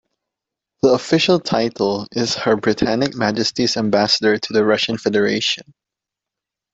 The 0.81 0.93
official 0.93 1.39
title 1.39 2.07
is 2.11 2.33
Her 2.33 2.55
Britannic 2.55 3.13
Majesty's 3.13 3.77
Ambassador 3.77 4.39
to 4.39 4.53
the 4.53 4.65
Russian 4.65 4.97
Federation. 4.97 5.75